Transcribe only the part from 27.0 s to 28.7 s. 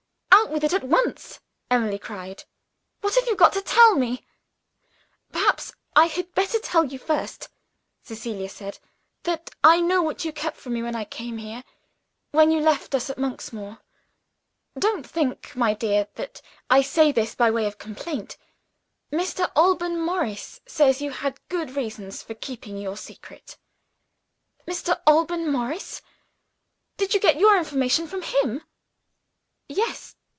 you get your information from him?"